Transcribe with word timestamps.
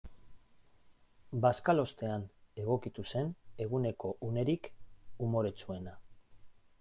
Bazkalostean 1.45 2.23
egokitu 2.61 3.05
zen 3.11 3.29
eguneko 3.67 4.15
unerik 4.29 4.71
umoretsuena. 5.29 5.95